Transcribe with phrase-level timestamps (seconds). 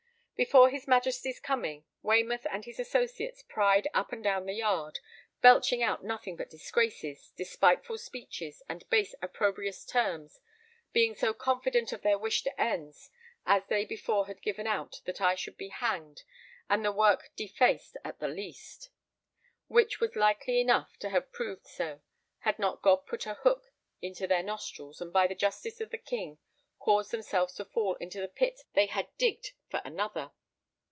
[0.43, 4.99] Before his Majesty's coming, Waymouth and his associates pryed up and down the yard,
[5.39, 10.39] belching out nothing but disgraces, despiteful speeches, and base opprobrious terms,
[10.93, 13.11] being so confident of their wished ends
[13.45, 16.23] as they before had given out that I should be hanged
[16.67, 18.89] and the work defaced at the least;
[19.67, 22.01] which was likely enough to have proved so,
[22.39, 23.71] had not God put a hook
[24.01, 26.39] into their nostrils and by the justice of the King
[26.79, 28.87] caused themselves to fall into the pit they
[29.19, 30.31] digged for another.